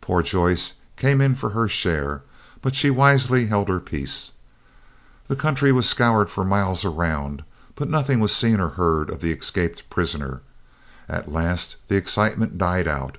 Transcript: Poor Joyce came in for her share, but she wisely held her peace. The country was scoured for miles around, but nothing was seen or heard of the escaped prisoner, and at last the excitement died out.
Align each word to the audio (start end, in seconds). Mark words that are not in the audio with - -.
Poor 0.00 0.22
Joyce 0.22 0.74
came 0.96 1.20
in 1.20 1.34
for 1.34 1.50
her 1.50 1.66
share, 1.66 2.22
but 2.62 2.76
she 2.76 2.90
wisely 2.92 3.46
held 3.46 3.68
her 3.68 3.80
peace. 3.80 4.34
The 5.26 5.34
country 5.34 5.72
was 5.72 5.88
scoured 5.88 6.30
for 6.30 6.44
miles 6.44 6.84
around, 6.84 7.42
but 7.74 7.90
nothing 7.90 8.20
was 8.20 8.32
seen 8.32 8.60
or 8.60 8.68
heard 8.78 9.10
of 9.10 9.20
the 9.20 9.32
escaped 9.32 9.90
prisoner, 9.90 10.42
and 11.08 11.16
at 11.16 11.32
last 11.32 11.74
the 11.88 11.96
excitement 11.96 12.56
died 12.56 12.86
out. 12.86 13.18